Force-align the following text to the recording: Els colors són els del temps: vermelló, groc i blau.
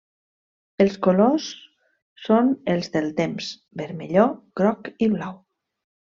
Els 0.83 0.95
colors 1.07 1.49
són 2.27 2.49
els 2.73 2.89
del 2.95 3.11
temps: 3.19 3.49
vermelló, 3.81 4.23
groc 4.61 4.89
i 5.07 5.11
blau. 5.17 5.37